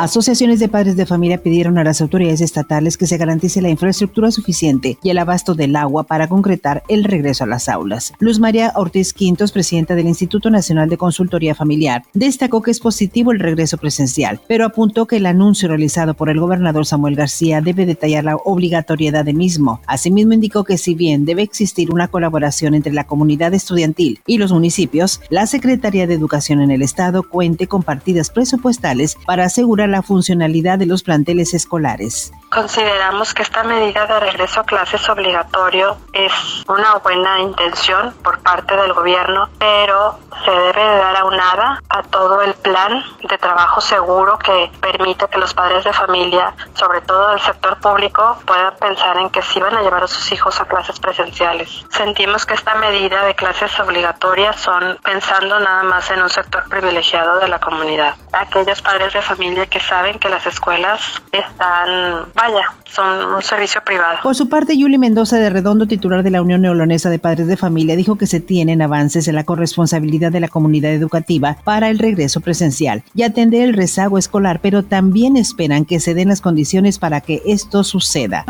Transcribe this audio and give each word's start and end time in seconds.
Asociaciones 0.00 0.60
de 0.60 0.68
padres 0.68 0.94
de 0.94 1.06
familia 1.06 1.42
pidieron 1.42 1.76
a 1.76 1.82
las 1.82 2.00
autoridades 2.00 2.40
estatales 2.40 2.96
que 2.96 3.08
se 3.08 3.16
garantice 3.16 3.60
la 3.60 3.68
infraestructura 3.68 4.30
suficiente 4.30 4.96
y 5.02 5.10
el 5.10 5.18
abasto 5.18 5.56
del 5.56 5.74
agua 5.74 6.04
para 6.04 6.28
concretar 6.28 6.84
el 6.86 7.02
regreso 7.02 7.42
a 7.42 7.48
las 7.48 7.68
aulas. 7.68 8.12
Luz 8.20 8.38
María 8.38 8.70
Ortiz 8.76 9.12
Quintos, 9.12 9.50
presidenta 9.50 9.96
del 9.96 10.06
Instituto 10.06 10.50
Nacional 10.50 10.88
de 10.88 10.98
Consultoría 10.98 11.56
Familiar, 11.56 12.04
destacó 12.14 12.62
que 12.62 12.70
es 12.70 12.78
positivo 12.78 13.32
el 13.32 13.40
regreso 13.40 13.76
presencial, 13.76 14.40
pero 14.46 14.66
apuntó 14.66 15.06
que 15.06 15.16
el 15.16 15.26
anuncio 15.26 15.66
realizado 15.66 16.14
por 16.14 16.30
el 16.30 16.38
gobernador 16.38 16.86
Samuel 16.86 17.16
García 17.16 17.60
debe 17.60 17.84
detallar 17.84 18.22
la 18.22 18.36
obligatoriedad 18.36 19.24
del 19.24 19.34
mismo. 19.34 19.80
Asimismo, 19.88 20.32
indicó 20.32 20.62
que 20.62 20.78
si 20.78 20.94
bien 20.94 21.24
debe 21.24 21.42
existir 21.42 21.90
una 21.90 22.06
colaboración 22.06 22.74
entre 22.74 22.92
la 22.92 23.08
comunidad 23.08 23.52
estudiantil 23.52 24.20
y 24.28 24.38
los 24.38 24.52
municipios, 24.52 25.20
la 25.28 25.48
Secretaría 25.48 26.06
de 26.06 26.14
Educación 26.14 26.60
en 26.60 26.70
el 26.70 26.82
Estado 26.82 27.24
cuente 27.24 27.66
con 27.66 27.82
partidas 27.82 28.30
presupuestales 28.30 29.16
para 29.26 29.46
asegurar 29.46 29.87
la 29.88 30.02
funcionalidad 30.02 30.78
de 30.78 30.86
los 30.86 31.02
planteles 31.02 31.54
escolares. 31.54 32.32
Consideramos 32.50 33.34
que 33.34 33.42
esta 33.42 33.62
medida 33.62 34.06
de 34.06 34.20
regreso 34.20 34.60
a 34.60 34.64
clases 34.64 35.06
obligatorio 35.08 35.98
es 36.12 36.32
una 36.66 36.94
buena 36.96 37.40
intención 37.40 38.14
por 38.22 38.38
parte 38.40 38.74
del 38.74 38.94
gobierno, 38.94 39.48
pero 39.58 40.18
se 40.44 40.50
debe 40.50 40.82
de 40.82 40.96
dar 40.96 41.16
aunada 41.18 41.82
a 41.88 42.02
todo 42.04 42.40
el 42.42 42.54
plan 42.54 43.04
de 43.28 43.38
trabajo 43.38 43.80
seguro 43.80 44.38
que 44.38 44.70
permite 44.80 45.26
que 45.28 45.38
los 45.38 45.52
padres 45.52 45.84
de 45.84 45.92
familia, 45.92 46.54
sobre 46.74 47.00
todo 47.02 47.30
del 47.30 47.40
sector 47.40 47.78
público, 47.80 48.38
puedan 48.46 48.74
pensar 48.76 49.16
en 49.18 49.30
que 49.30 49.42
sí 49.42 49.60
van 49.60 49.76
a 49.76 49.82
llevar 49.82 50.04
a 50.04 50.08
sus 50.08 50.32
hijos 50.32 50.60
a 50.60 50.64
clases 50.64 50.98
presenciales. 51.00 51.84
Sentimos 51.90 52.46
que 52.46 52.54
esta 52.54 52.74
medida 52.76 53.24
de 53.24 53.34
clases 53.34 53.78
obligatorias 53.80 54.56
son 54.60 54.98
pensando 55.02 55.60
nada 55.60 55.82
más 55.82 56.10
en 56.10 56.22
un 56.22 56.30
sector 56.30 56.68
privilegiado 56.68 57.38
de 57.40 57.48
la 57.48 57.58
comunidad. 57.58 58.14
Aquellos 58.32 58.80
padres 58.80 59.12
de 59.12 59.22
familia 59.22 59.66
que 59.68 59.80
saben 59.80 60.18
que 60.18 60.28
las 60.28 60.46
escuelas 60.46 61.00
están 61.32 62.26
vaya, 62.34 62.72
son 62.84 63.34
un 63.34 63.42
servicio 63.42 63.80
privado. 63.84 64.18
Por 64.22 64.34
su 64.34 64.48
parte, 64.48 64.76
Yuli 64.76 64.98
Mendoza 64.98 65.36
de 65.36 65.50
Redondo, 65.50 65.86
titular 65.86 66.22
de 66.22 66.30
la 66.30 66.42
Unión 66.42 66.62
Neolonesa 66.62 67.10
de 67.10 67.18
Padres 67.18 67.46
de 67.46 67.56
Familia, 67.56 67.96
dijo 67.96 68.16
que 68.16 68.26
se 68.26 68.40
tienen 68.40 68.82
avances 68.82 69.28
en 69.28 69.34
la 69.34 69.44
corresponsabilidad 69.44 70.32
de 70.32 70.40
la 70.40 70.48
comunidad 70.48 70.92
educativa 70.92 71.56
para 71.64 71.88
el 71.88 71.98
regreso 71.98 72.40
presencial 72.40 73.02
y 73.14 73.22
atender 73.22 73.62
el 73.62 73.74
rezago 73.74 74.18
escolar, 74.18 74.60
pero 74.62 74.84
también 74.84 75.36
esperan 75.36 75.84
que 75.84 76.00
se 76.00 76.14
den 76.14 76.28
las 76.28 76.40
condiciones 76.40 76.98
para 76.98 77.20
que 77.20 77.42
esto 77.46 77.84
suceda. 77.84 78.44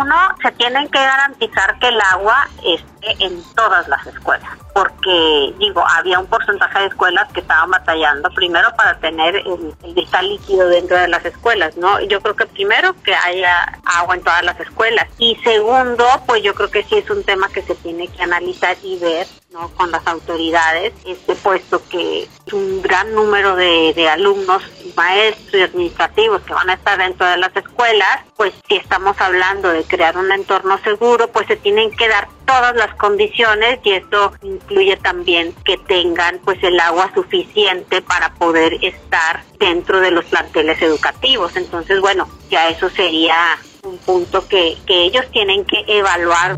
Uno, 0.00 0.16
se 0.42 0.50
tienen 0.52 0.88
que 0.88 0.98
garantizar 0.98 1.78
que 1.78 1.88
el 1.88 2.00
agua 2.00 2.48
esté 2.64 3.24
en 3.24 3.42
todas 3.54 3.86
las 3.88 4.06
escuelas 4.06 4.50
porque 4.72 5.54
digo, 5.58 5.84
había 5.86 6.18
un 6.18 6.26
porcentaje 6.26 6.80
de 6.80 6.86
escuelas 6.86 7.30
que 7.32 7.40
estaban 7.40 7.70
batallando 7.70 8.30
primero 8.30 8.68
para 8.76 8.98
tener 8.98 9.36
el, 9.36 9.74
el 9.82 10.28
líquido 10.28 10.68
dentro 10.68 10.96
de 10.96 11.08
las 11.08 11.24
escuelas, 11.24 11.76
¿no? 11.76 12.00
Yo 12.00 12.20
creo 12.20 12.36
que 12.36 12.46
primero 12.46 12.94
que 13.02 13.14
haya 13.14 13.78
agua 13.84 14.14
en 14.14 14.22
todas 14.22 14.44
las 14.44 14.58
escuelas 14.60 15.06
y 15.18 15.36
segundo, 15.36 16.04
pues 16.26 16.42
yo 16.42 16.54
creo 16.54 16.70
que 16.70 16.82
sí 16.84 16.96
es 16.96 17.10
un 17.10 17.24
tema 17.24 17.48
que 17.48 17.62
se 17.62 17.74
tiene 17.74 18.08
que 18.08 18.22
analizar 18.22 18.76
y 18.82 18.98
ver 18.98 19.26
¿no? 19.52 19.68
con 19.70 19.90
las 19.90 20.06
autoridades, 20.06 20.92
este, 21.06 21.34
puesto 21.34 21.82
que 21.88 22.28
un 22.52 22.82
gran 22.82 23.12
número 23.14 23.56
de, 23.56 23.92
de 23.94 24.08
alumnos, 24.08 24.62
maestros 25.00 25.54
y 25.54 25.62
administrativos 25.62 26.42
que 26.42 26.52
van 26.52 26.68
a 26.68 26.74
estar 26.74 26.98
dentro 26.98 27.26
de 27.26 27.38
las 27.38 27.56
escuelas, 27.56 28.20
pues 28.36 28.52
si 28.68 28.76
estamos 28.76 29.18
hablando 29.18 29.70
de 29.70 29.82
crear 29.84 30.18
un 30.18 30.30
entorno 30.30 30.76
seguro, 30.84 31.28
pues 31.28 31.46
se 31.46 31.56
tienen 31.56 31.90
que 31.90 32.06
dar 32.06 32.28
todas 32.44 32.76
las 32.76 32.94
condiciones 32.96 33.78
y 33.82 33.92
esto 33.92 34.32
incluye 34.42 34.98
también 34.98 35.54
que 35.64 35.78
tengan 35.78 36.38
pues 36.44 36.62
el 36.62 36.78
agua 36.78 37.10
suficiente 37.14 38.02
para 38.02 38.34
poder 38.34 38.74
estar 38.84 39.42
dentro 39.58 40.00
de 40.00 40.10
los 40.10 40.26
planteles 40.26 40.82
educativos. 40.82 41.56
Entonces, 41.56 41.98
bueno, 42.00 42.28
ya 42.50 42.68
eso 42.68 42.90
sería 42.90 43.58
un 43.82 43.96
punto 43.98 44.46
que, 44.48 44.76
que 44.86 45.04
ellos 45.04 45.24
tienen 45.32 45.64
que 45.64 45.82
evaluar. 45.88 46.56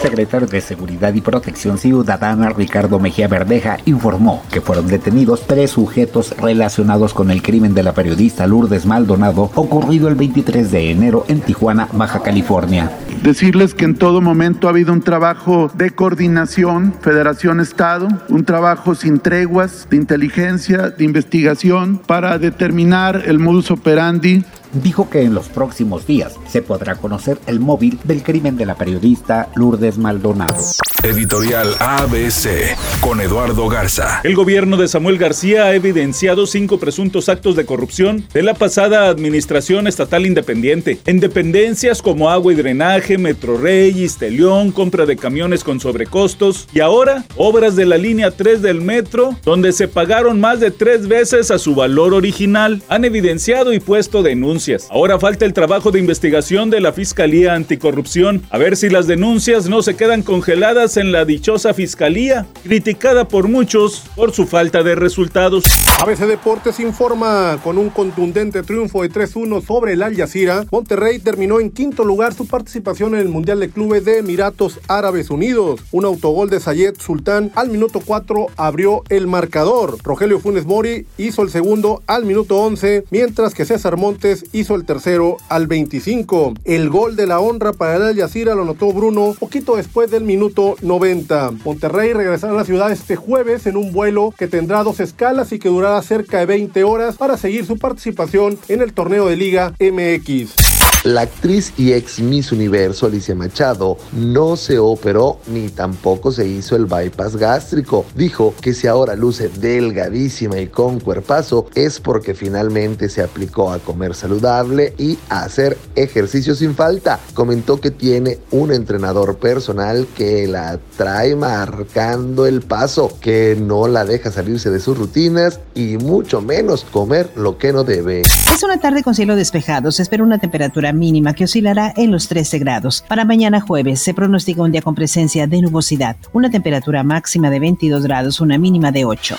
Secretario 0.00 0.46
de 0.46 0.60
Seguridad 0.60 1.12
y 1.14 1.20
Protección 1.20 1.78
Ciudadana, 1.78 2.50
Ricardo 2.50 2.98
Mejía 2.98 3.28
Verdeja, 3.28 3.78
informó 3.84 4.42
que 4.52 4.60
fueron 4.60 4.86
detenidos 4.86 5.46
tres 5.46 5.72
sujetos 5.72 6.34
relacionados 6.38 7.14
con 7.14 7.30
el 7.30 7.42
crimen 7.42 7.74
de 7.74 7.82
la 7.82 7.92
periodista 7.92 8.46
Lourdes 8.46 8.86
Maldonado 8.86 9.50
ocurrido 9.54 10.08
el 10.08 10.14
23 10.14 10.70
de 10.70 10.90
enero 10.90 11.24
en 11.28 11.40
Tijuana, 11.40 11.88
Baja 11.92 12.22
California. 12.22 12.90
Decirles 13.22 13.74
que 13.74 13.84
en 13.84 13.96
todo 13.96 14.20
momento 14.20 14.68
ha 14.68 14.70
habido 14.70 14.92
un 14.92 15.02
trabajo 15.02 15.70
de 15.74 15.90
coordinación, 15.90 16.94
Federación-Estado, 17.00 18.08
un 18.28 18.44
trabajo 18.44 18.94
sin 18.94 19.18
treguas, 19.18 19.88
de 19.90 19.96
inteligencia, 19.96 20.90
de 20.90 21.04
investigación, 21.04 21.98
para 21.98 22.38
determinar 22.38 23.22
el 23.26 23.38
modus 23.38 23.70
operandi 23.70 24.44
dijo 24.72 25.08
que 25.10 25.22
en 25.22 25.34
los 25.34 25.48
próximos 25.48 26.06
días 26.06 26.34
se 26.48 26.62
podrá 26.62 26.96
conocer 26.96 27.38
el 27.46 27.60
móvil 27.60 27.98
del 28.04 28.22
crimen 28.22 28.56
de 28.56 28.66
la 28.66 28.76
periodista 28.76 29.48
Lourdes 29.54 29.98
Maldonado. 29.98 30.56
Editorial 31.04 31.76
ABC 31.78 32.76
con 33.00 33.20
Eduardo 33.20 33.68
Garza. 33.68 34.20
El 34.24 34.34
gobierno 34.34 34.76
de 34.76 34.88
Samuel 34.88 35.16
García 35.16 35.66
ha 35.66 35.74
evidenciado 35.74 36.44
cinco 36.44 36.78
presuntos 36.78 37.28
actos 37.28 37.54
de 37.54 37.64
corrupción 37.64 38.24
de 38.34 38.42
la 38.42 38.54
pasada 38.54 39.08
administración 39.08 39.86
estatal 39.86 40.26
independiente, 40.26 40.98
en 41.06 41.20
dependencias 41.20 42.02
como 42.02 42.30
agua 42.30 42.52
y 42.52 42.56
drenaje, 42.56 43.16
Metro 43.16 43.58
Rey, 43.58 44.02
Istelión, 44.02 44.72
compra 44.72 45.06
de 45.06 45.16
camiones 45.16 45.62
con 45.62 45.78
sobrecostos 45.78 46.66
y 46.72 46.80
ahora 46.80 47.24
obras 47.36 47.76
de 47.76 47.86
la 47.86 47.96
línea 47.96 48.32
3 48.32 48.60
del 48.60 48.80
metro, 48.80 49.36
donde 49.44 49.72
se 49.72 49.86
pagaron 49.86 50.40
más 50.40 50.58
de 50.58 50.72
tres 50.72 51.06
veces 51.06 51.52
a 51.52 51.58
su 51.58 51.76
valor 51.76 52.12
original. 52.12 52.82
Han 52.88 53.04
evidenciado 53.04 53.72
y 53.72 53.78
puesto 53.78 54.24
denuncias. 54.24 54.88
Ahora 54.90 55.20
falta 55.20 55.44
el 55.44 55.52
trabajo 55.52 55.92
de 55.92 56.00
investigación 56.00 56.70
de 56.70 56.80
la 56.80 56.92
Fiscalía 56.92 57.54
Anticorrupción, 57.54 58.42
a 58.50 58.58
ver 58.58 58.76
si 58.76 58.88
las 58.88 59.06
denuncias 59.06 59.68
no 59.68 59.82
se 59.82 59.94
quedan 59.94 60.22
congeladas 60.22 60.87
en 60.96 61.12
la 61.12 61.24
dichosa 61.24 61.74
fiscalía, 61.74 62.46
criticada 62.62 63.28
por 63.28 63.48
muchos 63.48 64.04
por 64.16 64.32
su 64.32 64.46
falta 64.46 64.82
de 64.82 64.94
resultados. 64.94 65.64
ABC 66.00 66.20
Deportes 66.20 66.80
informa 66.80 67.58
con 67.62 67.76
un 67.78 67.90
contundente 67.90 68.62
triunfo 68.62 69.02
de 69.02 69.10
3-1 69.10 69.64
sobre 69.64 69.92
el 69.92 70.02
Al 70.02 70.16
Jazeera. 70.16 70.64
Monterrey 70.70 71.18
terminó 71.18 71.60
en 71.60 71.70
quinto 71.70 72.04
lugar 72.04 72.32
su 72.32 72.46
participación 72.46 73.14
en 73.14 73.20
el 73.20 73.28
Mundial 73.28 73.60
de 73.60 73.70
Clubes 73.70 74.04
de 74.04 74.18
Emiratos 74.18 74.80
Árabes 74.88 75.30
Unidos. 75.30 75.80
Un 75.92 76.04
autogol 76.04 76.48
de 76.48 76.60
Sayed 76.60 76.94
Sultán 76.98 77.52
al 77.54 77.68
minuto 77.68 78.00
4 78.04 78.46
abrió 78.56 79.02
el 79.08 79.26
marcador. 79.26 79.98
Rogelio 80.02 80.40
Funes 80.40 80.66
Mori 80.66 81.06
hizo 81.18 81.42
el 81.42 81.50
segundo 81.50 82.02
al 82.06 82.24
minuto 82.24 82.58
11, 82.58 83.04
mientras 83.10 83.54
que 83.54 83.64
César 83.64 83.96
Montes 83.96 84.46
hizo 84.52 84.74
el 84.74 84.84
tercero 84.84 85.36
al 85.48 85.66
25. 85.66 86.54
El 86.64 86.88
gol 86.88 87.16
de 87.16 87.26
la 87.26 87.40
honra 87.40 87.72
para 87.72 87.96
el 87.96 88.02
Al 88.02 88.16
Jazeera 88.16 88.54
lo 88.54 88.62
anotó 88.62 88.92
Bruno 88.92 89.34
poquito 89.38 89.76
después 89.76 90.10
del 90.10 90.24
minuto 90.24 90.76
90. 90.82 91.52
Monterrey 91.64 92.12
regresará 92.12 92.52
a 92.52 92.56
la 92.56 92.64
ciudad 92.64 92.92
este 92.92 93.16
jueves 93.16 93.66
en 93.66 93.76
un 93.76 93.92
vuelo 93.92 94.32
que 94.36 94.48
tendrá 94.48 94.82
dos 94.82 95.00
escalas 95.00 95.52
y 95.52 95.58
que 95.58 95.68
durará 95.68 96.00
cerca 96.02 96.38
de 96.38 96.46
20 96.46 96.84
horas 96.84 97.16
para 97.16 97.36
seguir 97.36 97.66
su 97.66 97.78
participación 97.78 98.58
en 98.68 98.82
el 98.82 98.92
torneo 98.92 99.26
de 99.26 99.36
Liga 99.36 99.74
MX. 99.80 100.67
La 101.08 101.22
actriz 101.22 101.72
y 101.78 101.94
ex 101.94 102.20
Miss 102.20 102.52
Universo 102.52 103.06
Alicia 103.06 103.34
Machado 103.34 103.96
no 104.12 104.56
se 104.56 104.78
operó 104.78 105.38
ni 105.46 105.70
tampoco 105.70 106.30
se 106.30 106.46
hizo 106.46 106.76
el 106.76 106.84
bypass 106.84 107.36
gástrico. 107.36 108.04
Dijo 108.14 108.54
que 108.60 108.74
si 108.74 108.88
ahora 108.88 109.16
luce 109.16 109.48
delgadísima 109.48 110.60
y 110.60 110.66
con 110.66 111.00
cuerpazo 111.00 111.70
es 111.74 111.98
porque 111.98 112.34
finalmente 112.34 113.08
se 113.08 113.22
aplicó 113.22 113.72
a 113.72 113.78
comer 113.78 114.14
saludable 114.14 114.92
y 114.98 115.18
a 115.30 115.44
hacer 115.44 115.78
ejercicio 115.94 116.54
sin 116.54 116.74
falta. 116.74 117.18
Comentó 117.32 117.80
que 117.80 117.90
tiene 117.90 118.40
un 118.50 118.70
entrenador 118.70 119.38
personal 119.38 120.06
que 120.14 120.46
la 120.46 120.78
trae 120.98 121.34
marcando 121.34 122.44
el 122.44 122.60
paso, 122.60 123.16
que 123.18 123.56
no 123.58 123.88
la 123.88 124.04
deja 124.04 124.30
salirse 124.30 124.68
de 124.68 124.78
sus 124.78 124.98
rutinas 124.98 125.60
y 125.74 125.96
mucho 125.96 126.42
menos 126.42 126.84
comer 126.84 127.30
lo 127.34 127.56
que 127.56 127.72
no 127.72 127.82
debe. 127.82 128.20
Es 128.20 128.62
una 128.62 128.78
tarde 128.78 129.02
con 129.02 129.14
cielo 129.14 129.36
despejado. 129.36 129.90
Se 129.90 130.02
espera 130.02 130.22
una 130.22 130.38
temperatura 130.38 130.92
mínima 130.98 131.32
que 131.32 131.44
oscilará 131.44 131.94
en 131.96 132.10
los 132.10 132.28
13 132.28 132.58
grados. 132.58 133.04
Para 133.08 133.24
mañana 133.24 133.60
jueves 133.60 134.00
se 134.00 134.12
pronostica 134.12 134.62
un 134.62 134.72
día 134.72 134.82
con 134.82 134.94
presencia 134.94 135.46
de 135.46 135.62
nubosidad, 135.62 136.16
una 136.32 136.50
temperatura 136.50 137.02
máxima 137.02 137.48
de 137.48 137.60
22 137.60 138.02
grados, 138.02 138.40
una 138.40 138.58
mínima 138.58 138.92
de 138.92 139.04
8. 139.04 139.36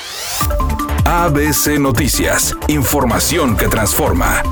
ABC 1.05 1.79
Noticias, 1.79 2.55
información 2.67 3.57
que 3.57 3.67
transforma. 3.67 4.43